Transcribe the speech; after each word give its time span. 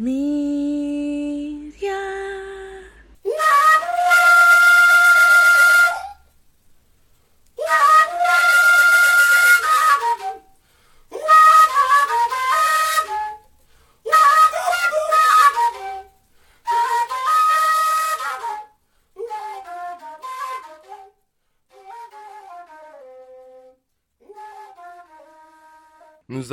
Nous 0.00 0.08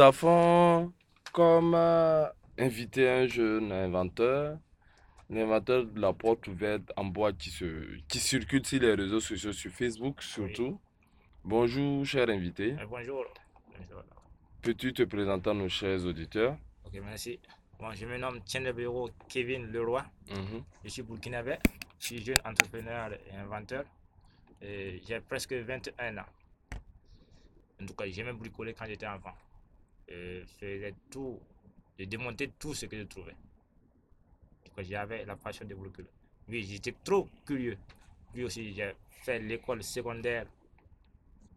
avons 0.01 0.91
comme 1.31 1.77
invité 2.57 3.09
un 3.09 3.27
jeune 3.27 3.71
inventeur, 3.71 4.57
l'inventeur 5.29 5.85
de 5.85 5.99
la 5.99 6.13
porte 6.13 6.47
ouverte 6.47 6.91
en 6.95 7.05
bois 7.05 7.33
qui, 7.33 7.49
se, 7.49 7.97
qui 8.07 8.19
circule 8.19 8.65
sur 8.65 8.79
les 8.81 8.93
réseaux 8.93 9.19
sociaux, 9.19 9.53
sur 9.53 9.71
Facebook 9.71 10.21
surtout. 10.21 10.79
Bonjour, 11.43 12.05
cher 12.05 12.29
invité. 12.29 12.75
Euh, 12.79 12.85
bonjour. 12.89 13.25
Bonjour. 13.77 14.03
Peux-tu 14.61 14.93
te 14.93 15.03
présenter 15.03 15.49
à 15.49 15.53
nos 15.53 15.69
chers 15.69 16.03
auditeurs? 16.05 16.57
Ok, 16.85 16.99
merci. 17.03 17.39
Bon, 17.79 17.91
je 17.91 18.05
me 18.05 18.17
nomme 18.17 18.41
Bureau 18.75 19.09
Kevin 19.29 19.67
Leroy. 19.67 20.03
Mhm. 20.29 20.63
Je 20.83 20.89
suis 20.89 21.03
burkinabé. 21.03 21.57
Je 21.99 22.05
suis 22.05 22.25
jeune 22.25 22.41
entrepreneur 22.43 23.11
et 23.13 23.35
inventeur. 23.37 23.85
J'ai 24.61 25.19
presque 25.27 25.53
21 25.53 26.17
ans. 26.17 26.25
En 27.81 27.85
tout 27.85 27.93
cas, 27.93 28.07
j'aimais 28.07 28.33
bricoler 28.33 28.73
quand 28.73 28.85
j'étais 28.87 29.05
enfant. 29.07 29.35
Je 30.09 30.43
faisais 30.59 30.95
tout, 31.11 31.39
je 31.97 32.05
démontais 32.05 32.51
tout 32.59 32.73
ce 32.73 32.85
que 32.85 32.97
je 32.97 33.03
trouvais. 33.03 33.35
J'avais 34.79 35.25
la 35.25 35.35
passion 35.35 35.65
de 35.65 35.73
bricoler. 35.73 36.09
Oui, 36.47 36.63
j'étais 36.63 36.93
trop 37.03 37.27
curieux. 37.45 37.77
Puis 38.31 38.43
aussi, 38.43 38.73
j'ai 38.73 38.93
fait 39.23 39.39
l'école 39.39 39.83
secondaire 39.83 40.45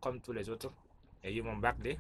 comme 0.01 0.21
tous 0.21 0.33
les 0.33 0.49
autres. 0.49 0.73
J'ai 1.23 1.37
eu 1.37 1.43
mon 1.43 1.57
bac 1.59 1.79
D. 1.81 1.99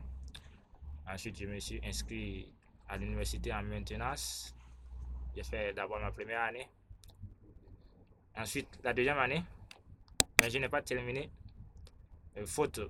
Ensuite, 1.07 1.39
je 1.39 1.47
me 1.47 1.59
suis 1.61 1.81
inscrit 1.85 2.51
à 2.89 2.97
l'université 2.97 3.53
en 3.53 3.63
maintenance. 3.63 4.55
J'ai 5.37 5.43
fait 5.43 5.75
d'abord 5.75 6.01
ma 6.01 6.11
première 6.11 6.41
année. 6.43 6.67
Ensuite, 8.37 8.79
la 8.83 8.95
deuxième 8.95 9.19
année, 9.19 9.43
mais 10.41 10.49
je 10.49 10.59
n'ai 10.59 10.69
pas 10.69 10.83
terminé. 10.83 11.31
Euh, 12.39 12.47
faute, 12.47 12.81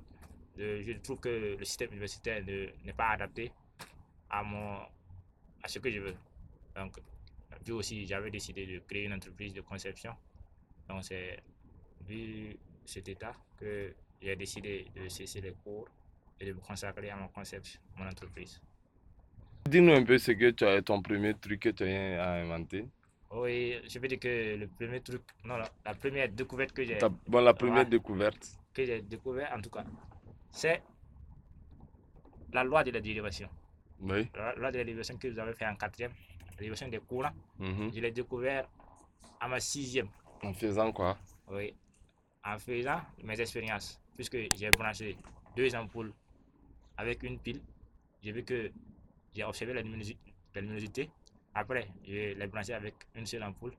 de, 0.56 0.82
je 0.82 0.92
trouve 0.98 1.18
que 1.18 1.56
le 1.58 1.64
système 1.64 1.90
universitaire 1.90 2.44
n'est 2.44 2.92
pas 2.92 3.08
adapté 3.10 3.52
à, 4.28 4.42
mon, 4.42 4.78
ce 5.70 5.78
que 5.78 5.90
je 5.90 6.00
veux. 6.00 6.14
Donc, 6.76 6.98
puis 7.64 7.72
aussi, 7.72 8.06
j'avais 8.06 8.30
décidé 8.30 8.66
de 8.66 8.78
créer 8.80 9.04
une 9.04 9.12
entreprise 9.12 9.54
de 9.54 9.60
conception. 9.60 10.14
Donc, 10.88 11.04
c'est 11.04 11.38
vu 12.06 12.56
cet 12.84 13.08
état 13.08 13.34
que 13.58 13.94
j'ai 14.20 14.36
décidé 14.36 14.86
de 14.96 15.08
cesser 15.08 15.40
les 15.40 15.52
cours 15.52 15.88
et 16.40 16.46
de 16.46 16.52
me 16.52 16.60
consacrer 16.60 17.10
à 17.10 17.16
mon 17.16 17.28
concept, 17.28 17.80
mon 17.96 18.06
entreprise. 18.06 18.60
Dis-nous 19.68 19.92
un 19.92 20.04
peu 20.04 20.18
ce 20.18 20.32
que 20.32 20.50
tu 20.50 20.64
as, 20.64 20.82
ton 20.82 21.02
premier 21.02 21.34
truc 21.34 21.60
que 21.60 21.68
tu 21.68 21.84
as 21.84 22.32
inventé. 22.42 22.86
Oui, 23.32 23.76
je 23.88 23.98
peux 23.98 24.08
dire 24.08 24.18
que 24.18 24.56
le 24.56 24.66
premier 24.66 25.00
truc, 25.00 25.22
non, 25.44 25.56
la, 25.56 25.94
première 25.94 26.28
découverte 26.28 26.72
que 26.72 26.82
j'ai. 26.82 26.98
Bon, 27.28 27.40
la 27.40 27.54
première 27.54 27.86
découverte. 27.86 28.58
Que 28.74 28.84
j'ai 28.84 29.02
découvert 29.02 29.52
en 29.56 29.60
tout 29.60 29.70
cas, 29.70 29.84
c'est 30.50 30.82
la 32.52 32.64
loi 32.64 32.82
de 32.82 32.90
la 32.90 33.00
dérivation. 33.00 33.48
Oui. 34.00 34.28
La 34.34 34.54
loi 34.54 34.70
de 34.70 34.78
la 34.78 34.84
dérivation 34.84 35.16
que 35.16 35.28
vous 35.28 35.38
avez 35.38 35.52
fait 35.54 35.66
en 35.66 35.76
quatrième, 35.76 36.12
la 36.50 36.56
dérivation 36.56 36.88
des 36.88 36.98
courants. 36.98 37.32
Mhm. 37.58 37.92
Je 37.94 38.00
l'ai 38.00 38.10
découvert 38.10 38.68
à 39.40 39.48
ma 39.48 39.60
sixième. 39.60 40.08
En 40.42 40.52
faisant 40.54 40.92
quoi? 40.92 41.18
Oui, 41.48 41.74
en 42.44 42.58
faisant 42.58 43.00
mes 43.22 43.40
expériences, 43.40 44.00
puisque 44.16 44.38
j'ai 44.56 44.70
branché 44.70 45.16
deux 45.56 45.74
ampoules 45.74 46.12
avec 46.96 47.22
une 47.22 47.38
pile. 47.38 47.60
J'ai 48.22 48.32
vu 48.32 48.44
que 48.44 48.70
j'ai 49.34 49.44
observé 49.44 49.74
la 49.74 49.82
luminosité. 49.82 51.10
Après, 51.54 51.88
je 52.06 52.34
l'ai 52.34 52.46
branché 52.46 52.74
avec 52.74 52.94
une 53.14 53.26
seule 53.26 53.42
ampoule. 53.42 53.72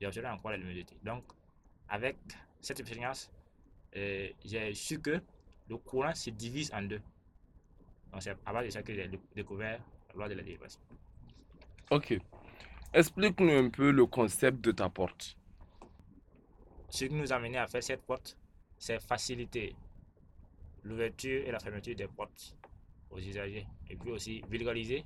J'ai 0.00 0.06
observé 0.06 0.28
encore 0.28 0.50
la 0.52 0.56
luminosité. 0.56 0.96
Donc, 1.02 1.24
avec 1.88 2.16
cette 2.60 2.80
expérience, 2.80 3.30
euh, 3.96 4.28
j'ai 4.44 4.72
su 4.74 5.00
que 5.00 5.20
le 5.68 5.76
courant 5.76 6.14
se 6.14 6.30
divise 6.30 6.72
en 6.72 6.82
deux. 6.82 7.00
Donc, 8.12 8.22
c'est 8.22 8.36
à 8.44 8.52
base 8.52 8.66
de 8.66 8.70
ça 8.70 8.82
que 8.82 8.94
j'ai 8.94 9.10
découvert 9.34 9.80
la 10.10 10.14
loi 10.14 10.28
de 10.28 10.34
la 10.34 10.42
dérivation. 10.42 10.80
Ok. 11.90 12.18
Explique-nous 12.92 13.52
un 13.52 13.70
peu 13.70 13.90
le 13.90 14.04
concept 14.06 14.60
de 14.60 14.72
ta 14.72 14.90
porte. 14.90 15.36
Ce 16.90 17.06
qui 17.06 17.14
nous 17.14 17.32
a 17.32 17.38
mené 17.38 17.56
à 17.56 17.66
faire 17.66 17.82
cette 17.82 18.02
porte, 18.02 18.36
c'est 18.78 19.00
faciliter 19.00 19.74
l'ouverture 20.84 21.46
et 21.46 21.50
la 21.50 21.58
fermeture 21.58 21.96
des 21.96 22.06
portes 22.06 22.54
aux 23.10 23.18
usagers. 23.18 23.66
Et 23.88 23.96
puis 23.96 24.10
aussi 24.10 24.42
vulgariser 24.48 25.04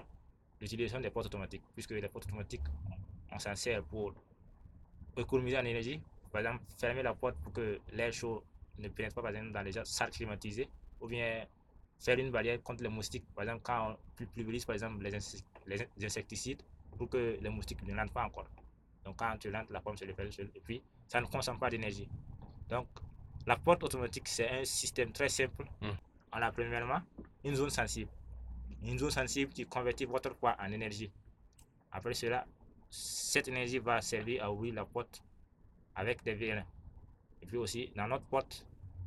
l'utilisation 0.61 1.01
des 1.01 1.11
portes 1.11 1.27
automatiques, 1.27 1.63
puisque 1.75 1.93
les 1.93 2.09
portes 2.09 2.27
automatiques, 2.27 2.63
on 3.31 3.39
s'en 3.39 3.55
sert 3.55 3.85
pour 3.85 4.15
économiser 5.17 5.59
en 5.59 5.65
énergie. 5.65 6.01
Par 6.33 6.41
exemple, 6.41 6.65
fermer 6.79 7.03
la 7.03 7.15
porte 7.15 7.37
pour 7.37 7.53
que 7.53 7.81
l'air 7.93 8.13
chaud 8.13 8.43
ne 8.79 8.89
pénètre 8.89 9.15
pas 9.15 9.23
par 9.23 9.31
exemple, 9.31 9.53
dans 9.53 9.63
les 9.63 9.73
salles 9.85 10.11
climatisées, 10.11 10.69
ou 11.01 11.07
bien 11.07 11.47
faire 11.99 12.19
une 12.19 12.31
barrière 12.31 12.63
contre 12.63 12.83
les 12.83 12.89
moustiques. 12.89 13.25
Par 13.35 13.45
exemple, 13.45 13.63
quand 13.63 13.97
on 14.21 14.27
pulvérise 14.35 14.65
par 14.65 14.75
exemple, 14.75 15.03
les, 15.67 16.05
insecticides 16.05 16.63
pour 16.97 17.09
que 17.09 17.39
les 17.41 17.49
moustiques 17.49 17.83
ne 17.87 17.97
rentrent 17.97 18.13
pas 18.13 18.25
encore. 18.25 18.49
Donc 19.05 19.17
quand 19.17 19.37
tu 19.39 19.51
rentres, 19.51 19.73
la 19.73 19.81
pomme 19.81 19.97
se 19.97 20.05
fait 20.05 20.31
seule 20.33 20.51
et 20.55 20.61
puis 20.61 20.83
ça 21.07 21.21
ne 21.21 21.27
consomme 21.27 21.59
pas 21.59 21.71
d'énergie. 21.71 22.09
Donc 22.69 22.87
la 23.47 23.57
porte 23.57 23.85
automatique, 23.85 24.29
c'est 24.29 24.49
un 24.51 24.65
système 24.65 25.13
très 25.13 25.29
simple. 25.29 25.65
Hmm. 25.81 25.91
On 26.33 26.43
a 26.43 26.51
premièrement 26.51 27.01
une 27.45 27.55
zone 27.55 27.71
sensible. 27.71 28.11
Une 28.83 28.99
zone 28.99 29.11
sensible 29.11 29.53
qui 29.53 29.65
convertit 29.65 30.05
votre 30.05 30.35
poids 30.35 30.57
en 30.59 30.71
énergie. 30.71 31.11
Après 31.93 32.15
cela, 32.15 32.47
cette 32.91 33.49
énergie 33.49 33.79
va 33.79 34.01
servir 34.01 34.45
à 34.45 34.53
ouvrir 34.53 34.75
la 34.75 34.85
porte 34.85 35.23
avec 35.95 36.23
des 36.23 36.35
vérins. 36.35 36.67
Et 37.41 37.47
puis 37.47 37.57
aussi, 37.57 37.91
dans 37.95 38.09
notre 38.09 38.25
porte, 38.25 38.67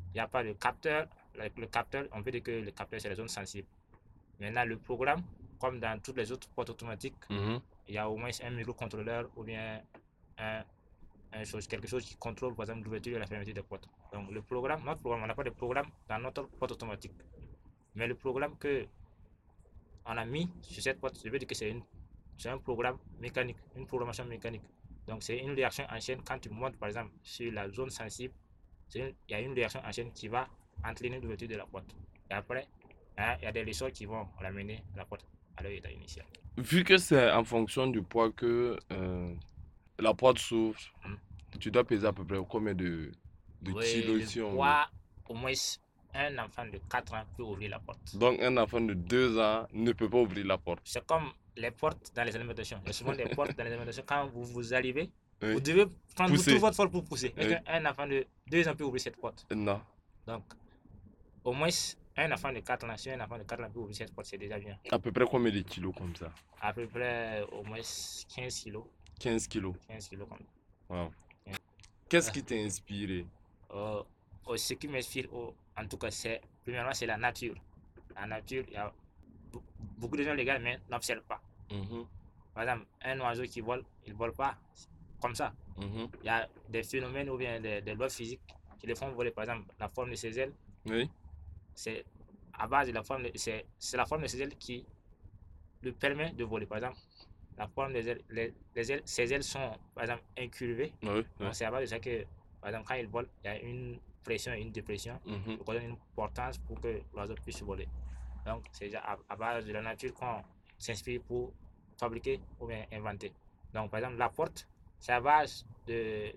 il 0.09 0.13
n'y 0.15 0.19
a 0.19 0.27
pas 0.27 0.43
de 0.43 0.53
capteur. 0.53 1.07
Le 1.35 1.67
capteur, 1.67 2.05
on 2.11 2.21
veut 2.21 2.31
dire 2.31 2.43
que 2.43 2.51
le 2.51 2.71
capteur, 2.71 2.99
c'est 2.99 3.09
la 3.09 3.15
zone 3.15 3.27
sensible. 3.29 3.67
Maintenant, 4.39 4.65
le 4.65 4.77
programme, 4.77 5.23
comme 5.59 5.79
dans 5.79 5.99
toutes 6.01 6.17
les 6.17 6.31
autres 6.31 6.49
portes 6.49 6.69
automatiques, 6.69 7.15
mhm. 7.29 7.59
il 7.87 7.95
y 7.95 7.97
a 7.97 8.09
au 8.09 8.17
moins 8.17 8.29
un 8.43 8.49
microcontrôleur 8.51 9.29
ou 9.35 9.43
bien 9.43 9.81
un, 10.37 10.63
chose, 11.43 11.67
quelque 11.67 11.87
chose 11.87 12.05
qui 12.05 12.15
contrôle, 12.15 12.55
par 12.55 12.63
exemple, 12.63 12.85
l'ouverture 12.85 13.15
et 13.15 13.19
la 13.19 13.27
fermeture 13.27 13.53
des 13.53 13.61
portes. 13.61 13.87
Donc, 14.13 14.31
le 14.31 14.41
programme, 14.41 14.83
notre 14.83 15.01
programme, 15.01 15.23
on 15.23 15.27
n'a 15.27 15.35
pas 15.35 15.43
de 15.43 15.49
programme 15.49 15.87
dans 16.07 16.19
notre 16.19 16.47
porte 16.47 16.71
automatique. 16.71 17.13
Mais 17.95 18.07
le 18.07 18.15
programme 18.15 18.57
que 18.57 18.85
on 20.05 20.17
a 20.17 20.25
mis 20.25 20.49
sur 20.61 20.81
cette 20.81 20.99
porte, 20.99 21.19
je 21.23 21.29
veux 21.29 21.37
dire 21.37 21.47
que 21.47 21.55
c'est 21.55 21.75
un 22.45 22.57
programme 22.57 22.97
mécanique, 23.19 23.57
une 23.75 23.85
programmation 23.85 24.25
mécanique. 24.25 24.63
Donc, 25.05 25.23
c'est 25.23 25.37
une 25.37 25.51
réaction 25.51 25.85
en 25.89 25.99
chaîne. 25.99 26.21
Quand 26.23 26.39
tu 26.39 26.49
montes, 26.49 26.77
par 26.77 26.89
exemple, 26.89 27.11
sur 27.21 27.51
la 27.51 27.69
zone 27.69 27.89
sensible, 27.89 28.33
il 28.95 29.13
y 29.29 29.33
a 29.33 29.41
une 29.41 29.53
réaction 29.53 29.81
en 29.85 29.91
chaîne 29.91 30.11
qui 30.13 30.27
va 30.27 30.47
entraîner 30.85 31.19
l'ouverture 31.19 31.47
de 31.47 31.55
la 31.55 31.65
porte. 31.65 31.95
Et 32.29 32.33
après, 32.33 32.67
hein, 33.17 33.35
il 33.41 33.45
y 33.45 33.47
a 33.47 33.51
des 33.51 33.63
ressorts 33.63 33.91
qui 33.91 34.05
vont 34.05 34.27
ramener 34.39 34.83
la 34.95 35.05
porte 35.05 35.25
à 35.57 35.63
l'état 35.63 35.91
initial. 35.91 36.25
Vu 36.57 36.83
que 36.83 36.97
c'est 36.97 37.31
en 37.31 37.43
fonction 37.43 37.87
du 37.87 38.01
poids 38.01 38.31
que 38.31 38.77
euh, 38.91 39.33
la 39.97 40.13
porte 40.13 40.39
s'ouvre, 40.39 40.79
hmm. 41.05 41.57
tu 41.59 41.71
dois 41.71 41.83
peser 41.83 42.07
à 42.07 42.13
peu 42.13 42.25
près 42.25 42.37
combien 42.49 42.73
de, 42.73 43.11
de 43.61 43.71
kilos 43.71 44.25
si 44.25 44.41
on 44.41 44.55
poids, 44.55 44.89
au 45.27 45.33
moins 45.33 45.53
un 46.13 46.37
enfant 46.39 46.65
de 46.65 46.79
4 46.89 47.13
ans 47.13 47.23
peut 47.37 47.43
ouvrir 47.43 47.69
la 47.71 47.79
porte. 47.79 48.15
Donc 48.17 48.41
un 48.41 48.57
enfant 48.57 48.81
de 48.81 48.93
2 48.93 49.39
ans 49.39 49.67
ne 49.73 49.91
peut 49.91 50.09
pas 50.09 50.17
ouvrir 50.17 50.45
la 50.45 50.57
porte. 50.57 50.81
C'est 50.83 51.05
comme 51.05 51.31
les 51.55 51.71
portes 51.71 52.11
dans 52.15 52.23
les 52.23 52.35
alimentations. 52.35 52.79
Il 52.83 52.87
y 52.87 52.89
a 52.89 52.93
souvent 52.93 53.13
des 53.13 53.25
portes 53.35 53.55
dans 53.57 53.63
les 53.63 53.71
alimentations. 53.71 54.03
Quand 54.05 54.27
vous, 54.27 54.43
vous 54.43 54.73
arrivez, 54.73 55.09
vous 55.41 55.59
devez 55.59 55.85
prendre 56.15 56.35
tout 56.35 56.59
votre 56.59 56.75
force 56.75 56.91
pour 56.91 57.05
pousser. 57.05 57.33
Un 57.67 57.85
enfant 57.85 58.07
de 58.07 58.25
2 58.49 58.67
ans 58.67 58.75
peut 58.75 58.83
ouvrir 58.83 59.01
cette 59.01 59.17
porte. 59.17 59.45
Non. 59.53 59.81
Donc, 60.25 60.43
au 61.43 61.53
moins, 61.53 61.69
un 62.17 62.31
enfant 62.31 62.51
de 62.51 62.59
4 62.59 62.89
ans, 62.89 62.97
si 62.97 63.09
un 63.11 63.19
enfant 63.21 63.37
de 63.37 63.43
4 63.43 63.63
ans 63.63 63.69
peut 63.71 63.79
ouvrir 63.79 63.95
cette 63.95 64.13
porte, 64.13 64.27
c'est 64.27 64.37
déjà 64.37 64.59
bien. 64.59 64.77
À 64.91 64.99
peu 64.99 65.11
près 65.11 65.25
combien 65.25 65.51
de 65.51 65.59
kilos 65.61 65.93
comme 65.95 66.15
ça? 66.15 66.31
À 66.61 66.73
peu 66.73 66.87
près 66.87 67.43
au 67.51 67.63
moins 67.63 67.77
15 67.79 68.55
kilos. 68.55 68.83
15 69.19 69.47
kilos 69.47 69.75
15 69.87 70.07
kilos 70.09 70.27
comme 70.29 70.39
ça. 70.39 70.95
Wow. 70.95 71.11
Qu'est-ce 72.09 72.31
qui 72.31 72.43
t'a 72.43 72.55
inspiré? 72.55 73.25
Euh, 73.71 74.01
Ce 74.57 74.73
qui 74.73 74.87
m'inspire, 74.87 75.27
oh, 75.31 75.53
en 75.77 75.85
tout 75.85 75.97
cas, 75.97 76.09
c'est 76.09 76.41
premièrement, 76.63 76.93
c'est 76.93 77.05
la 77.05 77.17
nature. 77.17 77.55
La 78.15 78.25
nature, 78.25 78.63
il 78.67 78.73
y 78.73 78.77
a 78.77 78.91
beaucoup 79.99 80.17
de 80.17 80.23
gens 80.23 80.33
les 80.33 80.43
gars, 80.43 80.57
mais 80.57 80.79
n'observent 80.89 81.21
pas. 81.21 81.39
Mhm. 81.71 82.05
Par 82.53 82.63
exemple, 82.63 82.85
un 83.03 83.19
oiseau 83.19 83.43
qui 83.43 83.61
vole, 83.61 83.83
il 84.07 84.13
ne 84.13 84.17
vole 84.17 84.33
pas 84.33 84.57
comme 85.21 85.35
ça. 85.35 85.53
Mhm. 85.77 86.09
Il 86.23 86.25
y 86.25 86.29
a 86.29 86.49
des 86.67 86.81
phénomènes 86.83 87.29
ou 87.29 87.37
bien 87.37 87.61
des, 87.61 87.81
lois 87.93 88.09
physiques 88.09 88.41
qui 88.79 88.87
les 88.87 88.95
font 88.95 89.11
voler. 89.11 89.29
Par 89.31 89.43
exemple, 89.43 89.71
la 89.79 89.87
forme 89.87 90.09
de 90.09 90.15
ses 90.15 90.39
ailes. 90.39 90.53
Oui. 90.87 91.09
C'est 91.79 92.03
à 92.57 92.67
base 92.67 92.87
de 92.89 92.91
la 92.93 93.03
forme, 93.03 93.27
c'est 93.35 93.63
la 93.93 94.05
forme 94.05 94.23
de 94.23 94.27
ses 94.27 94.41
ailes 94.41 94.57
qui 94.57 94.85
lui 95.81 95.93
permet 95.93 96.31
de 96.31 96.43
voler. 96.43 96.65
Par 96.65 96.79
exemple, 96.79 96.97
la 97.57 97.67
forme 97.69 97.93
des 97.93 98.05
ailes, 98.09 98.21
les, 98.29 98.53
les 98.75 98.91
ailes, 98.91 99.01
ses 99.05 99.31
ailes 99.31 99.43
sont, 99.43 99.71
par 99.95 100.03
exemple, 100.03 100.23
incurvées. 100.37 100.91
Oui, 101.03 101.09
oui. 101.09 101.23
Donc, 101.39 101.55
c'est 101.55 101.63
à 101.63 101.71
base 101.71 101.83
de 101.83 101.85
ça 101.85 101.99
que, 102.01 102.25
par 102.59 102.69
exemple, 102.71 102.85
quand 102.89 102.95
il 102.95 103.07
vole, 103.07 103.29
il 103.43 103.47
y 103.47 103.49
a 103.49 103.61
une 103.61 103.97
pression 104.25 104.51
et 104.53 104.59
une 104.59 104.73
dépression 104.73 105.17
Mhm. 105.25 105.57
qui 105.59 105.63
donne 105.63 105.83
une 105.91 105.97
portance 106.13 106.57
pour 106.57 106.81
que 106.81 106.99
l'oiseau 107.13 107.35
puisse 107.35 107.61
voler. 107.61 107.87
Donc, 108.45 108.65
c'est 108.73 108.93
à, 108.95 109.17
à 109.29 109.35
base 109.37 109.65
de 109.65 109.71
la 109.71 109.81
nature 109.81 110.13
qu'on 110.13 110.43
s'inspire 110.77 111.21
pour 111.21 111.53
fabriquer 111.97 112.41
ou 112.59 112.67
bien 112.67 112.83
inventer. 112.91 113.31
Donc, 113.73 113.89
par 113.89 113.99
exemple, 114.01 114.17
la 114.17 114.27
porte, 114.27 114.67
c'est 114.99 115.13
à 115.13 115.21
base 115.21 115.65
de. 115.87 116.33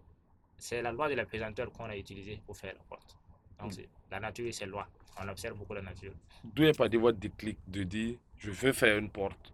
C'est 0.57 0.81
la 0.83 0.93
loi 0.93 1.09
de 1.09 1.15
la 1.15 1.27
pesanteur 1.27 1.73
qu'on 1.73 1.87
a 1.87 1.97
utilisée 1.97 2.41
pour 2.47 2.57
faire 2.57 2.75
la 2.75 2.85
porte. 2.85 3.17
Donc, 3.59 3.71
Mm. 3.71 3.73
c'est 3.73 3.89
la 4.13 4.21
nature 4.21 4.47
et 4.47 4.53
ses 4.53 4.67
lois. 4.67 4.87
On 5.21 5.29
observe 5.29 5.57
beaucoup 5.57 5.75
la 5.75 5.83
nature. 5.83 6.13
D'où 6.45 6.65
est 6.65 6.77
parti 6.77 6.97
votre 6.97 7.19
déclic 7.19 7.59
de 7.67 7.83
dire 7.85 8.19
je 8.39 8.51
veux 8.51 8.73
faire 8.73 8.99
une 8.99 9.11
porte 9.11 9.53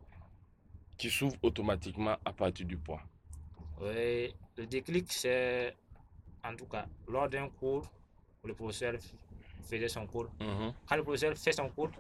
qui 0.97 1.11
s'ouvre 1.11 1.37
automatiquement 1.43 2.17
à 2.25 2.33
partir 2.33 2.67
du 2.67 2.77
poids? 2.77 3.03
Oui, 3.81 4.35
le 4.57 4.67
déclic, 4.67 5.13
c'est 5.13 5.75
en 6.45 6.55
tout 6.55 6.67
cas 6.67 6.87
lors 7.09 7.29
d'un 7.29 7.49
cours 7.49 7.91
où 8.43 8.49
le 8.49 8.55
professeur 8.55 8.95
faisait 9.63 9.89
son 9.89 10.07
cours. 10.07 10.29
Mhm. 10.41 10.73
Quand 10.89 10.97
le 10.97 11.03
professeur 11.03 11.37
fait 11.37 11.53
son 11.53 11.69
cours, 11.69 11.91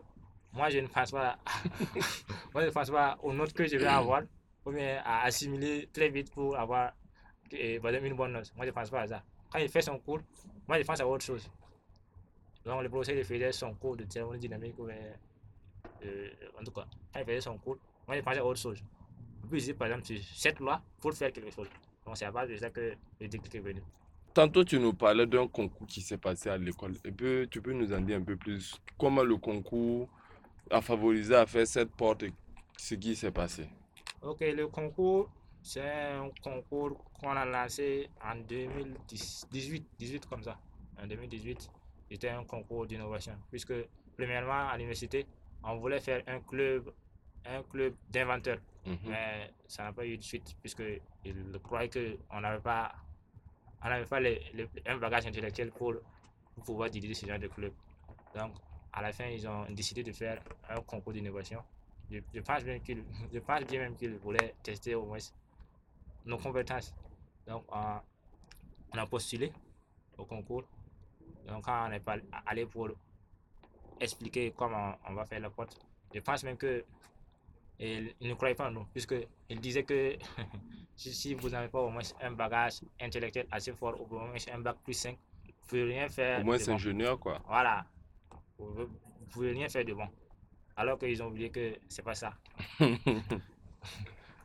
moi 0.52 0.70
je 0.70 0.78
ne 0.78 0.86
pense 0.86 1.10
pas, 1.10 1.38
moi, 2.54 2.62
je 2.62 2.66
ne 2.66 2.70
pense 2.70 2.90
pas 2.90 3.18
aux 3.22 3.32
notes 3.32 3.52
que 3.52 3.66
je 3.66 3.76
vais 3.76 3.86
avoir 3.86 4.22
ou 4.64 4.72
bien 4.72 5.00
à 5.04 5.24
assimiler 5.24 5.88
très 5.92 6.08
vite 6.08 6.30
pour 6.30 6.56
avoir 6.58 6.92
eh, 7.52 7.76
une 7.76 8.14
bonne 8.14 8.32
note. 8.32 8.52
Moi 8.56 8.64
je 8.64 8.70
ne 8.70 8.74
pense 8.74 8.90
pas 8.90 9.02
à 9.02 9.06
ça. 9.06 9.22
Quand 9.50 9.58
il 9.58 9.68
fait 9.68 9.82
son 9.82 9.98
cours, 9.98 10.20
moi 10.66 10.78
je 10.78 10.84
pense 10.84 11.00
à 11.00 11.06
autre 11.06 11.24
chose. 11.24 11.48
Donc 12.68 12.82
le 12.82 12.90
professeur 12.90 13.16
il 13.16 13.24
faisait 13.24 13.50
son 13.50 13.74
cours 13.74 13.96
de 13.96 14.04
thermodynamique 14.04 14.78
ou 14.78 14.84
bien, 14.84 14.96
euh, 16.04 16.28
en 16.60 16.62
tout 16.62 16.70
cas, 16.70 16.86
quand 17.14 17.20
il 17.20 17.24
faisait 17.24 17.40
son 17.40 17.56
cours, 17.56 17.78
moi 18.06 18.14
je 18.14 18.20
pensais 18.20 18.40
à 18.40 18.44
autre 18.44 18.60
chose. 18.60 18.82
Puis 19.50 19.72
par 19.72 19.88
exemple 19.88 20.20
cette 20.34 20.60
loi 20.60 20.82
pour 21.00 21.14
faire 21.14 21.32
quelque 21.32 21.50
chose. 21.50 21.68
Donc 22.04 22.18
c'est 22.18 22.26
à 22.26 22.30
base 22.30 22.50
de 22.50 22.56
ça 22.58 22.68
que 22.68 22.94
le 23.20 23.26
déclic 23.28 23.54
est 23.54 23.60
venu. 23.60 23.82
Tantôt, 24.34 24.62
tu 24.64 24.78
nous 24.78 24.92
parlais 24.92 25.26
d'un 25.26 25.48
concours 25.48 25.86
qui 25.86 26.02
s'est 26.02 26.18
passé 26.18 26.50
à 26.50 26.58
l'école. 26.58 26.94
Et 27.04 27.10
puis, 27.10 27.48
tu 27.50 27.62
peux 27.62 27.72
nous 27.72 27.92
en 27.92 28.00
dire 28.00 28.18
un 28.18 28.22
peu 28.22 28.36
plus? 28.36 28.78
Comment 28.98 29.22
le 29.22 29.36
concours 29.38 30.08
a 30.70 30.82
favorisé 30.82 31.34
à 31.34 31.46
faire 31.46 31.66
cette 31.66 31.90
porte 31.90 32.22
et 32.22 32.32
ce 32.76 32.94
qui 32.94 33.16
s'est 33.16 33.32
passé? 33.32 33.66
Ok, 34.22 34.40
le 34.40 34.68
concours, 34.68 35.30
c'est 35.62 35.80
un 35.80 36.30
concours 36.42 37.02
qu'on 37.18 37.30
a 37.30 37.46
lancé 37.46 38.10
en 38.22 38.36
2018, 38.36 39.86
18 39.98 40.26
comme 40.26 40.42
ça. 40.42 40.58
En 41.02 41.06
2018, 41.06 41.70
c'était 42.10 42.30
un 42.30 42.44
concours 42.44 42.86
d'innovation. 42.86 43.34
Puisque, 43.50 43.74
premièrement, 44.16 44.68
à 44.68 44.76
l'université, 44.76 45.26
on 45.62 45.76
voulait 45.76 46.00
faire 46.00 46.22
un 46.26 46.40
club, 46.40 46.92
un 47.44 47.62
club 47.64 47.94
d'inventeurs. 48.10 48.58
Mhm. 48.86 48.98
Mais 49.06 49.50
ça 49.66 49.84
n'a 49.84 49.92
pas 49.92 50.06
eu 50.06 50.16
de 50.16 50.22
suite, 50.22 50.56
puisqu'ils 50.60 51.02
croyaient 51.62 51.90
qu'on 52.30 52.40
n'avait 52.40 52.60
pas, 52.62 52.94
on 53.84 53.88
n'avait 53.88 54.06
pas 54.06 54.20
les- 54.20 54.42
les- 54.54 54.68
un 54.86 54.96
bagage 54.98 55.26
intellectuel 55.26 55.70
pour, 55.72 55.94
pour 56.54 56.64
pouvoir 56.64 56.90
diriger 56.90 57.14
ce 57.14 57.26
genre 57.26 57.38
de 57.38 57.48
club. 57.48 57.72
Donc, 58.34 58.52
à 58.92 59.02
la 59.02 59.12
fin, 59.12 59.26
ils 59.26 59.46
ont 59.46 59.66
décidé 59.70 60.02
de 60.02 60.12
faire 60.12 60.40
un 60.68 60.80
concours 60.80 61.12
d'innovation. 61.12 61.62
Je, 62.10 62.18
je 62.34 62.40
pense 62.40 62.64
bien 62.64 62.78
qu'ils, 62.80 63.04
je 63.32 63.38
pense 63.40 63.64
bien 63.64 63.80
même 63.80 63.96
qu'ils 63.96 64.16
voulaient 64.16 64.54
tester 64.62 64.94
au 64.94 65.04
moins 65.04 65.18
nos 66.24 66.38
compétences. 66.38 66.94
Donc, 67.46 67.64
on, 67.70 68.00
on 68.94 68.98
a 68.98 69.06
postulé 69.06 69.52
au 70.16 70.24
concours. 70.24 70.64
Donc, 71.48 71.64
quand 71.64 71.88
on 71.88 71.92
est 71.92 72.00
pas 72.00 72.16
allé 72.46 72.66
pour 72.66 72.90
expliquer 74.00 74.52
comment 74.56 74.94
on 75.08 75.14
va 75.14 75.24
faire 75.24 75.40
la 75.40 75.50
porte, 75.50 75.78
je 76.14 76.20
pense 76.20 76.44
même 76.44 76.56
que 76.56 76.84
ils 77.80 78.14
ne 78.20 78.34
croyaient 78.34 78.54
pas 78.54 78.68
en 78.68 78.72
nous, 78.72 78.84
puisqu'ils 78.92 79.60
disaient 79.60 79.84
que 79.84 80.16
si, 80.96 81.34
vous 81.34 81.48
n'avez 81.50 81.68
pas 81.68 81.80
au 81.80 81.90
moins 81.90 82.02
un 82.20 82.32
bagage 82.32 82.80
intellectuel 83.00 83.46
assez 83.50 83.72
fort, 83.72 84.00
ou 84.00 84.04
au 84.14 84.18
moins 84.18 84.34
un 84.52 84.58
bac 84.58 84.76
plus 84.82 84.94
5, 84.94 85.16
vous 85.16 85.48
ne 85.48 85.52
pouvez 85.68 85.84
rien 85.84 86.08
faire. 86.08 86.40
Au 86.40 86.44
moins, 86.44 86.58
c'est 86.58 86.66
bon. 86.66 86.74
ingénieur, 86.74 87.18
quoi. 87.18 87.40
Voilà. 87.46 87.86
Vous 88.58 88.80
ne 88.80 88.86
pouvez 89.30 89.52
rien 89.52 89.68
faire 89.68 89.84
de 89.84 89.94
bon. 89.94 90.08
Alors 90.76 90.98
qu'ils 90.98 91.22
ont 91.22 91.26
oublié 91.28 91.50
que 91.50 91.76
c'est 91.88 92.02
pas 92.02 92.14
ça. 92.14 92.34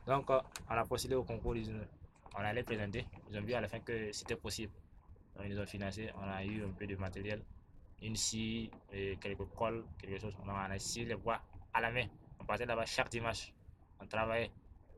Donc, 0.05 0.29
euh, 0.29 0.39
on 0.69 0.73
a 0.73 0.85
postulé 0.85 1.15
au 1.15 1.23
concours, 1.23 1.55
on 2.35 2.39
allait 2.39 2.63
présenter. 2.63 3.05
Ils 3.31 3.38
ont 3.38 3.41
vu 3.41 3.53
à 3.53 3.61
la 3.61 3.67
fin 3.67 3.79
que 3.79 4.11
c'était 4.11 4.35
possible. 4.35 4.73
Donc, 5.35 5.45
ils 5.47 5.56
nous 5.56 5.59
ont 5.62 5.65
financé. 5.65 6.09
On 6.18 6.24
a 6.30 6.44
eu 6.44 6.63
un 6.63 6.69
peu 6.71 6.85
de 6.85 6.95
matériel, 6.95 7.41
une 8.01 8.15
scie, 8.15 8.69
et 8.91 9.18
quelques 9.18 9.45
cols, 9.56 9.83
quelque 9.97 10.19
chose. 10.19 10.35
On 10.45 10.50
a 10.50 10.80
scié 10.80 11.06
les 11.06 11.15
bois 11.15 11.41
à 11.74 11.81
la 11.81 11.91
main. 11.91 12.06
On 12.39 12.45
partait 12.45 12.65
là-bas 12.65 12.85
chaque 12.85 13.09
dimanche. 13.09 13.51
On 14.00 14.06
travaillait 14.06 14.51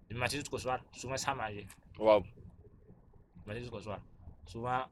du 0.10 0.16
matin 0.16 0.38
jusqu'au 0.38 0.58
soir, 0.58 0.80
souvent 0.92 1.18
sans 1.18 1.36
manger. 1.36 1.66
Waouh. 1.98 2.22
Du 2.22 2.28
matin 3.46 3.60
jusqu'au 3.60 3.80
soir. 3.80 4.00
Souvent, 4.48 4.86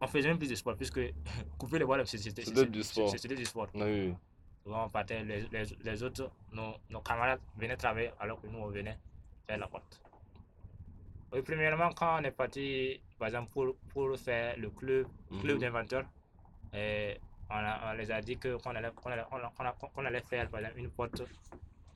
on 0.00 0.06
faisait 0.06 0.28
même 0.28 0.38
plus 0.38 0.48
de 0.50 0.54
sport, 0.54 0.76
puisque 0.76 1.00
couper 1.58 1.78
les 1.78 1.84
bois, 1.84 2.04
c'était 2.04 2.42
C'était 2.42 2.66
du 2.66 2.82
sport. 2.82 3.10
c'était 3.10 3.34
du 3.34 3.44
sport. 3.44 3.68
Oui. 3.74 4.14
Souvent, 4.62 4.86
on 4.86 4.88
partait, 4.90 5.22
les, 5.24 5.42
les, 5.48 5.64
les 5.82 6.02
autres, 6.02 6.30
nos, 6.52 6.74
nos 6.90 7.00
camarades 7.00 7.40
venaient 7.56 7.76
travailler 7.76 8.10
alors 8.18 8.40
que 8.40 8.46
nous, 8.48 8.58
on 8.58 8.66
venait 8.68 8.98
faire 9.46 9.58
la 9.58 9.66
porte. 9.68 10.00
Oui, 11.32 11.40
premièrement, 11.42 11.90
quand 11.92 12.20
on 12.20 12.24
est 12.24 12.30
parti, 12.30 13.00
par 13.18 13.28
exemple, 13.28 13.50
pour, 13.52 13.76
pour 13.90 14.18
faire 14.18 14.56
le 14.58 14.70
club, 14.70 15.06
club 15.40 15.56
Mhm. 15.56 15.60
d'inventeurs, 15.60 16.04
eh, 16.72 17.18
on, 17.50 17.54
on 17.56 17.92
les 17.94 18.10
a 18.10 18.20
dit 18.20 18.36
qu'on 18.36 18.70
allait, 18.70 18.90
qu'on 18.94 19.10
allait, 19.10 19.24
qu'on 19.94 20.04
allait 20.04 20.20
faire, 20.20 20.48
par 20.50 20.60
exemple, 20.60 20.78
une 20.80 20.90
porte 20.90 21.22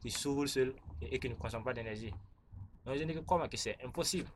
qui 0.00 0.10
s'ouvre 0.10 0.46
seule 0.46 0.74
et, 1.02 1.14
et 1.14 1.18
qui 1.18 1.28
ne 1.28 1.34
consomme 1.34 1.64
pas 1.64 1.72
d'énergie. 1.74 2.12
Donc, 2.84 2.96
je 2.96 3.04
dis 3.04 3.14
que 3.14 3.20
comment 3.20 3.48
que 3.48 3.56
c'est 3.56 3.76
impossible? 3.84 4.28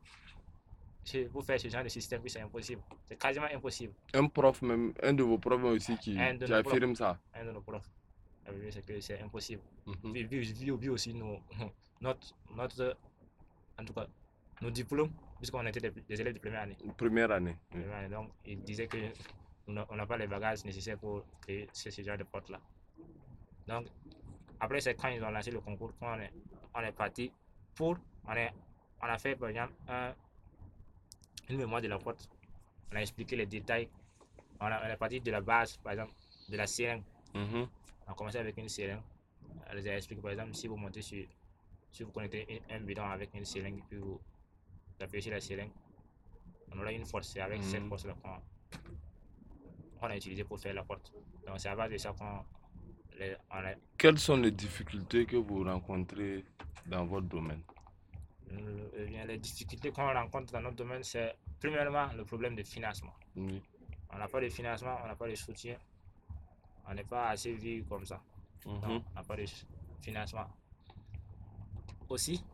Pour 1.33 1.45
faire 1.45 1.61
ce 1.61 1.69
genre 1.69 1.85
de 1.85 1.89
système, 1.89 2.23
c'est 2.27 2.41
impossible. 2.41 2.83
C'est 3.07 3.19
quasiment 3.19 3.47
impossible. 3.53 3.93
Un 4.15 4.27
prof, 4.27 4.63
même, 4.63 4.95
un 5.03 5.13
de 5.13 5.23
vos 5.23 5.39
profs 5.39 5.63
aussi 5.65 5.97
qui, 5.99 6.15
qui 6.15 6.39
profs. 6.47 6.53
affirme 6.53 6.95
ça. 6.97 7.19
Un 7.35 7.45
de 7.45 7.53
nos 7.53 7.61
profs 7.61 7.91
vu, 8.53 8.71
c'est 8.73 8.85
que 8.85 9.01
c'est 9.01 9.21
impossible. 9.21 9.63
Vu, 10.05 10.25
vu, 10.27 10.41
vu- 10.41 10.77
vu 10.77 10.89
aussi 10.91 11.13
nos, 11.15 11.39
notre, 12.01 12.35
notre, 12.57 12.97
en 13.79 13.85
tout 13.85 13.93
cas, 13.93 14.07
nos 14.63 14.71
diplômes, 14.71 15.11
puisqu'on 15.39 15.67
était 15.67 15.91
des, 15.91 16.21
élèves 16.21 16.35
de 16.35 16.39
première 16.39 16.63
année. 16.63 16.77
Première 16.97 17.31
année. 17.31 17.57
Première 17.71 17.95
année. 17.95 18.09
Donc, 18.09 18.31
il 18.47 18.63
disait 18.63 18.87
que 18.87 18.97
on 19.67 19.73
n'a 19.97 20.07
pas 20.07 20.17
les 20.19 20.27
bagages 20.27 20.65
nécessaires 20.65 20.99
pour 20.99 21.25
créer 21.41 21.69
ce, 21.73 21.89
genre 22.03 22.19
de 22.19 22.25
porte-là. 22.25 22.61
Donc, 23.67 23.87
après, 24.61 24.81
c'est 24.81 24.95
quand 24.95 25.09
ils 25.09 25.23
ont 25.25 25.31
lancé 25.31 25.51
le 25.51 25.61
concours 25.61 25.93
qu'on 25.99 26.19
est, 26.21 26.33
on 26.75 26.81
est 26.81 26.93
parti 26.93 27.33
pour, 27.75 27.97
on, 28.27 28.33
est, 28.35 28.53
on 29.03 29.07
a 29.07 29.19
fait 29.19 29.37
par 29.37 29.49
exemple 29.49 29.73
un- 29.89 30.15
une 31.49 31.57
mémoire 31.59 31.81
de 31.81 31.89
la 31.89 31.99
porte. 31.99 32.29
On 32.93 32.97
a 32.97 33.01
expliqué 33.01 33.37
les 33.37 33.47
détails. 33.47 33.89
On, 34.61 34.67
a- 34.67 34.83
on 34.87 34.89
est 34.91 34.97
parti 34.97 35.21
de 35.21 35.31
la 35.31 35.41
base, 35.41 35.77
par 35.79 35.93
exemple, 35.93 36.13
de 36.49 36.57
la 36.57 36.67
seringue. 36.67 37.03
Mhm. 37.35 37.67
On 38.07 38.13
a 38.13 38.15
commencé 38.15 38.39
avec 38.39 38.57
une 38.59 38.69
seringue. 38.69 39.01
Elle 39.67 39.79
les 39.79 39.89
a 39.89 39.97
expliqué, 39.97 40.21
par 40.21 40.33
exemple, 40.33 40.55
si 40.55 40.67
vous 40.69 40.77
montez 40.77 41.01
sur, 41.03 41.25
si 41.91 42.03
vous 42.03 42.13
connectez 42.13 42.63
un, 42.71 42.77
un 42.77 42.81
bidon 42.81 43.05
avec 43.05 43.31
une 43.35 43.45
seringue, 43.47 43.83
puis 43.89 43.99
vous 43.99 44.21
sur 45.21 45.31
la 45.33 45.41
seringue, 45.41 45.71
on 46.73 46.79
aura 46.81 46.93
une 46.93 47.05
force. 47.05 47.29
C'est 47.29 47.41
avec 47.41 47.63
cette 47.63 47.83
Mhm. 47.83 47.89
force-là 47.89 48.15
qu'on 50.01 50.07
a 50.07 50.17
utilisé 50.17 50.45
pour 50.45 50.59
faire 50.59 50.75
la 50.75 50.83
porte. 50.85 51.13
Donc, 51.47 51.59
c'est 51.59 51.69
à 51.69 51.77
base 51.77 51.91
de 51.91 51.99
ça 51.99 52.13
qu'on 52.13 52.45
les- 53.19 53.37
on 53.51 53.57
a, 53.57 53.75
Quelles 53.97 54.19
sont 54.19 54.37
les 54.37 54.51
difficultés 54.51 55.25
que 55.25 55.37
vous 55.37 55.63
rencontrez 55.63 56.45
dans 56.87 57.07
votre 57.07 57.29
domaine? 57.29 57.63
Euh, 58.51 58.89
eh 58.97 59.05
bien, 59.07 59.25
les 59.25 59.39
difficultés 59.39 59.93
qu'on 59.93 60.13
rencontre 60.13 60.53
dans 60.53 60.61
notre 60.61 60.77
domaine, 60.77 61.03
c'est 61.05 61.37
premièrement 61.61 62.09
le 62.17 62.25
problème 62.25 62.57
de 62.57 62.63
financement. 62.65 63.13
On 63.37 64.19
n'a 64.19 64.29
pas 64.29 64.41
de 64.41 64.49
financement, 64.49 64.97
on 65.05 65.07
n'a 65.07 65.15
pas 65.17 65.29
de 65.29 65.35
soutien, 65.37 65.77
on 66.89 66.95
n'est 66.95 67.05
pas 67.05 67.29
assez 67.31 67.53
vu 67.53 67.85
comme 67.85 68.05
ça. 68.05 68.21
Mhm. 68.67 68.81
On 68.85 69.15
n'a 69.15 69.23
pas 69.23 69.37
de 69.37 69.45
financement. 70.01 70.47
Aussi, 72.09 72.45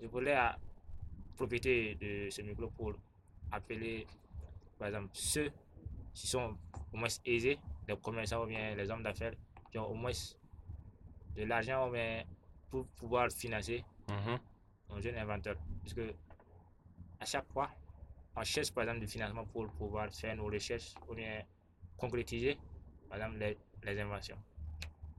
je 0.00 0.06
voulais 0.08 0.34
ah, 0.34 0.58
profiter 1.36 1.94
de 1.96 2.30
ce 2.30 2.42
micro 2.42 2.68
pour 2.70 2.94
appeler, 3.52 4.06
par 4.78 4.88
exemple, 4.88 5.10
ceux 5.12 5.50
qui 6.14 6.26
sont 6.26 6.56
au 6.92 6.96
moins 6.96 7.08
aisés, 7.24 7.58
les 7.88 7.96
commerçants 7.96 8.42
ou 8.44 8.46
bien 8.46 8.74
les 8.74 8.90
hommes 8.90 9.02
d'affaires, 9.02 9.34
qui 9.70 9.78
ont 9.78 9.86
au 9.86 9.94
moins 9.94 10.12
de 11.36 11.42
l'argent 11.44 11.90
pour 12.70 12.86
pouvoir 12.88 13.30
financer 13.30 13.84
Mhm. 14.08 14.38
un 14.90 15.00
jeune 15.00 15.16
inventeur. 15.16 15.56
Puisque 15.82 16.00
à 17.20 17.24
chaque 17.24 17.46
fois, 17.52 17.70
on 18.36 18.42
cherche 18.44 18.72
par 18.72 18.84
exemple 18.84 19.00
du 19.00 19.06
financement 19.06 19.44
pour 19.44 19.70
pouvoir 19.72 20.12
faire 20.12 20.34
nos 20.36 20.46
recherches 20.46 20.94
ou 21.08 21.14
bien 21.14 21.42
concrétiser 21.96 22.58
par 23.08 23.18
exemple 23.18 23.38
les, 23.38 23.58
les 23.84 24.00
inventions. 24.00 24.38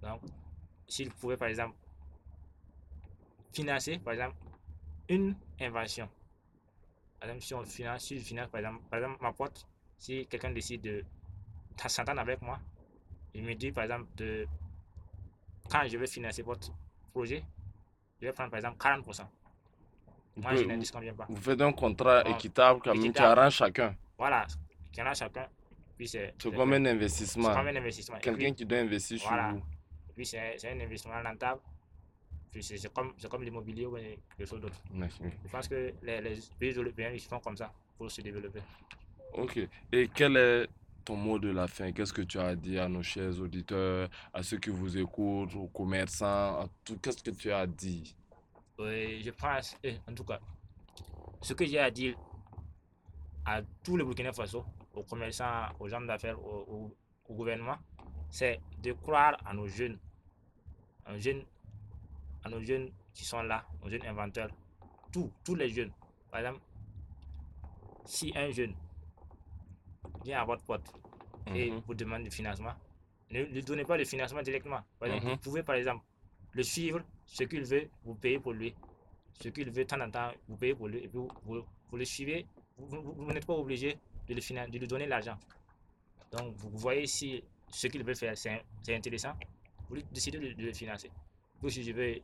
Donc, 0.02 0.22
s'il 0.88 1.10
pouvait 1.12 1.38
par 1.38 1.48
exemple 1.48 1.76
financer 3.54 4.00
par 4.00 4.14
exemple 4.14 4.36
une 5.10 5.36
invention. 5.60 6.10
Par 7.20 7.30
exemple, 7.30 7.44
si 7.46 7.54
on 7.54 7.64
finance, 7.66 8.04
si 8.04 8.20
je 8.20 8.24
finance 8.24 8.48
par 8.50 8.60
exemple, 8.60 8.84
par 8.90 9.00
exemple 9.00 9.22
ma 9.22 9.32
pote, 9.34 9.66
si 9.98 10.26
quelqu'un 10.28 10.52
décide 10.52 10.82
de 10.82 11.04
s'entendre 11.88 12.20
avec 12.22 12.42
moi, 12.42 12.60
il 13.34 13.44
me 13.44 13.54
dit 13.54 13.72
par 13.72 13.84
exemple 13.84 14.08
de 14.16 14.48
quand 15.70 15.88
je 15.88 15.98
vais 15.98 16.08
financer 16.08 16.42
votre 16.42 16.72
projet, 17.12 17.44
je 18.20 18.28
vais 18.28 18.34
prendre 18.34 18.50
par 18.50 18.58
exemple 18.58 18.78
40%. 18.78 19.26
Vous, 20.36 20.42
Moi, 20.44 20.56
je 20.56 20.64
ne 20.64 21.12
pas. 21.12 21.26
vous 21.28 21.36
faites 21.36 21.62
un 21.62 21.74
contrat 21.74 22.24
équitable 22.30 22.80
quand 22.82 22.96
même 22.96 23.12
qui 23.12 23.20
arrange 23.22 23.54
chacun. 23.56 23.96
Voilà, 24.18 24.48
qu'il 24.92 25.04
y 25.04 25.08
en 25.08 25.10
a 25.10 25.14
chacun. 25.14 25.48
C'est 26.00 26.08
C'est 26.08 26.34
c'est 26.42 26.52
comme 26.52 26.74
un 26.74 26.84
C'est 26.84 26.90
investissement. 26.90 27.54
comme 27.54 27.68
un 27.68 27.76
investissement. 27.76 28.18
Quelqu'un 28.20 28.54
qui 28.54 28.66
doit 28.66 28.80
investir 28.80 29.20
sur 29.20 29.28
voilà. 29.30 29.52
vous. 29.52 29.62
puis 30.16 30.26
c'est 30.26 30.58
c'est 30.58 30.72
un 30.72 30.80
investissement 30.80 31.22
rentable. 31.22 31.62
C'est 32.60 32.94
comme, 32.94 33.14
comme 33.30 33.44
l'immobilier 33.44 33.86
ou 33.86 33.96
quelque 33.96 34.46
chose 34.50 34.60
d'autre. 34.60 34.82
Je 34.94 35.50
pense 35.50 35.68
que 35.68 35.94
les, 36.04 36.22
les 36.22 36.38
pays 36.60 36.74
européens, 36.74 37.12
ils 37.14 37.22
font 37.22 37.40
comme 37.40 37.56
ça 37.56 37.72
pour 37.98 38.12
se 38.12 38.22
développer. 38.22 38.60
Ok. 39.34 39.60
Et 39.92 40.10
quel 40.14 40.36
est 40.36 40.68
ton 41.06 41.16
mot 41.16 41.40
de 41.40 41.50
la 41.50 41.68
fin? 41.68 41.92
Qu'est-ce 41.94 42.12
que 42.12 42.24
tu 42.24 42.38
as 42.40 42.48
à 42.48 42.56
dire 42.56 42.84
à 42.84 42.90
nos 42.90 43.04
chers 43.04 43.40
auditeurs, 43.40 44.10
à 44.34 44.44
ceux 44.44 44.58
qui 44.58 44.70
vous 44.70 44.98
écoutent, 44.98 45.56
aux 45.56 45.68
commerçants, 45.68 46.26
à 46.62 46.68
tout? 46.84 46.98
Qu'est-ce 47.00 47.24
que 47.24 47.32
tu 47.32 47.52
as 47.52 47.60
à 47.60 47.68
dire? 47.68 48.08
Oui, 48.78 49.22
je 49.24 49.32
pense, 49.32 49.78
eh, 49.84 49.96
en 50.10 50.14
tout 50.14 50.26
cas, 50.26 50.40
ce 51.42 51.54
que 51.54 51.66
j'ai 51.66 51.80
à 51.80 51.90
dire 51.90 52.18
à 53.46 53.62
tous 53.84 53.96
les 53.98 54.04
Burkina 54.04 54.34
Faso, 54.34 54.66
aux 54.94 55.04
commerçants, 55.04 55.68
aux 55.80 55.88
gens 55.88 56.02
d'affaires, 56.02 56.38
au, 56.44 56.66
au- 56.68 56.98
au 57.30 57.34
gouvernement, 57.34 57.78
c'est 58.30 58.60
de 58.82 58.92
croire 58.94 59.38
à 59.46 59.54
nos 59.54 59.68
jeunes, 59.68 59.98
à 61.06 61.14
nos 61.14 61.20
jeunes, 61.20 61.44
à 62.44 62.50
nos 62.50 62.62
jeunes 62.62 62.92
qui 63.14 63.26
sont 63.26 63.42
là, 63.44 63.66
nos 63.84 63.90
jeunes 63.90 64.06
inventeurs, 64.06 64.50
tous, 65.12 65.32
tous 65.44 65.56
les 65.56 65.70
jeunes. 65.70 65.92
Par 66.30 66.40
exemple, 66.42 66.62
si 68.06 68.32
un 68.36 68.50
jeune 68.52 68.76
vient 70.24 70.42
à 70.42 70.46
votre 70.46 70.64
porte 70.64 70.94
et 71.56 71.72
Mhm. 71.72 71.82
vous 71.86 71.94
demande 71.94 72.24
du 72.24 72.32
financement, 72.32 72.74
ne 73.32 73.44
lui 73.44 73.64
donnez 73.64 73.86
pas 73.86 73.98
le 73.98 74.06
financement 74.06 74.42
directement. 74.42 74.82
Par 75.00 75.08
exemple, 75.10 75.26
Mhm. 75.26 75.32
vous 75.32 75.38
pouvez 75.38 75.64
par 75.64 75.76
exemple 75.76 76.04
le 76.54 76.64
suivre, 76.64 77.02
ce 77.26 77.44
qu'il 77.44 77.64
veut, 77.64 77.90
vous 78.04 78.16
payez 78.16 78.40
pour 78.40 78.54
lui. 78.54 78.74
Ce 79.40 79.50
qu'il 79.50 79.70
veut, 79.72 79.86
temps 79.86 80.00
en 80.02 80.12
temps, 80.12 80.32
vous 80.48 80.58
payez 80.58 80.76
pour 80.76 80.88
lui, 80.88 81.00
et 81.00 81.08
puis 81.08 81.18
vous, 81.18 81.30
vous- 81.44 81.66
vous 81.90 81.98
le 81.98 82.06
suivez. 82.06 82.46
Vous, 82.78 83.32
n'êtes 83.32 83.46
pas 83.46 83.54
obligé 83.54 83.98
de, 84.28 84.34
le 84.34 84.42
finan- 84.42 84.70
de 84.70 84.78
lui 84.78 84.88
donner 84.88 85.06
l'argent. 85.08 85.38
Donc, 86.32 86.56
vous 86.58 86.70
voyez 86.78 87.06
si 87.08 87.44
ce 87.70 87.88
qu'il 87.88 88.04
veut 88.04 88.14
faire, 88.16 88.38
c'est 88.38 88.62
intéressant, 88.96 89.34
vous 89.90 89.98
décidez 90.12 90.40
de, 90.40 90.54
de 90.54 90.66
le 90.66 90.74
financer. 90.74 91.10
Ou 91.64 91.70
si 91.70 91.84
je 91.84 91.92
veux 91.92 92.16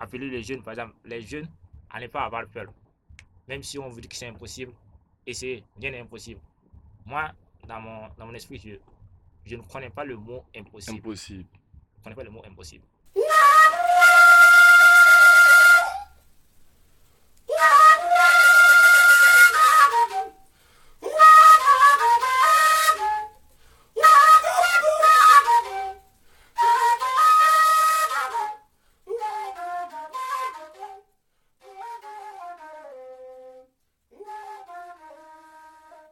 appeler 0.00 0.30
les 0.30 0.42
jeunes, 0.42 0.62
par 0.62 0.72
exemple, 0.72 0.94
les 1.04 1.20
jeunes, 1.22 1.48
à 1.90 2.00
ne 2.00 2.06
pas 2.06 2.24
avoir 2.24 2.46
peur. 2.48 2.66
Même 3.48 3.62
si 3.62 3.78
on 3.78 3.88
vous 3.88 4.00
dit 4.00 4.08
que 4.08 4.16
c'est 4.16 4.28
impossible, 4.28 4.72
essayez, 5.26 5.64
rien 5.80 5.90
n'est 5.90 6.00
impossible. 6.00 6.40
Moi, 7.04 7.30
dans 7.68 7.80
mon, 7.80 8.08
dans 8.16 8.26
mon 8.26 8.34
esprit, 8.34 8.58
je, 8.58 8.76
je 9.44 9.56
ne 9.56 9.62
connais 9.62 9.90
pas 9.90 10.04
le 10.04 10.16
mot 10.16 10.44
impossible. 10.56 10.98
Impossible. 10.98 11.44
Je 11.94 11.98
ne 11.98 12.02
connais 12.04 12.16
pas 12.16 12.24
le 12.24 12.30
mot 12.30 12.42
impossible. 12.46 12.84